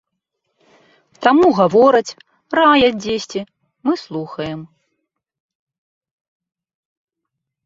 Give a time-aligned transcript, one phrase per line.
[1.25, 2.15] Таму гавораць,
[2.59, 3.41] раяць дзесьці,
[3.89, 4.59] мы слухаем.